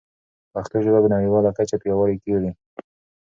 [0.53, 2.51] پښتو ژبه په نړیواله کچه پیاوړې کړئ.